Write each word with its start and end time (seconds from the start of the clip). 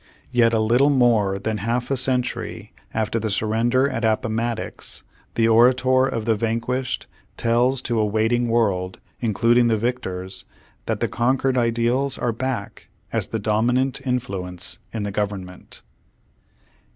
Yet 0.31 0.51
a 0.51 0.59
little 0.59 0.89
more 0.89 1.37
than 1.37 1.59
a 1.59 1.61
half 1.61 1.91
a 1.91 1.95
century 1.95 2.73
after 2.91 3.19
the 3.19 3.29
surrender 3.29 3.87
at 3.87 4.03
Appomattox, 4.03 5.03
the 5.35 5.47
orator 5.47 6.07
of 6.07 6.25
the 6.25 6.35
vanquished 6.35 7.05
tells 7.37 7.83
to 7.83 7.99
a 7.99 8.05
waiting 8.07 8.47
world, 8.47 8.97
including 9.19 9.67
the 9.67 9.77
victors, 9.77 10.43
that 10.87 11.01
the 11.01 11.07
conquered 11.07 11.55
ideals 11.55 12.17
are 12.17 12.33
back 12.33 12.87
as 13.13 13.27
the 13.27 13.37
dominant 13.37 14.01
influence 14.03 14.79
in 14.91 15.03
the 15.03 15.11
Government. 15.11 15.83